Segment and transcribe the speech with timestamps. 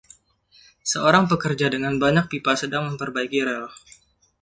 [0.91, 3.65] Seorang pekerja dengan banyak pipa sedang memperbaiki rel.